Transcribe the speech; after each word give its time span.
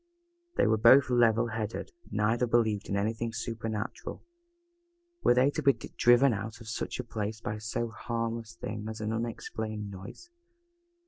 They 0.55 0.65
were 0.65 0.79
both 0.79 1.11
level 1.11 1.49
headed, 1.49 1.91
neither 2.09 2.47
believed 2.47 2.89
in 2.89 2.97
anything 2.97 3.33
super 3.33 3.69
natural. 3.69 4.23
Were 5.21 5.35
they 5.35 5.51
to 5.51 5.61
be 5.61 5.73
driven 5.73 6.33
out 6.33 6.59
of 6.59 6.67
such 6.69 6.99
a 6.99 7.03
place 7.03 7.39
by 7.39 7.59
so 7.59 7.89
harmless 7.89 8.53
a 8.55 8.65
thing 8.65 8.87
as 8.89 8.99
an 8.99 9.13
unexplained 9.13 9.91
noise? 9.91 10.31